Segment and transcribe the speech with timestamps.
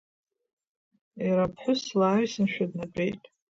[1.25, 3.21] Иара аԥҳәыс лааҩсаншәа днатәеит.